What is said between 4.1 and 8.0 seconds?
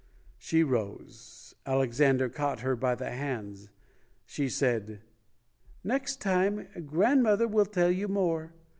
She said, "Next time, grandmother will tell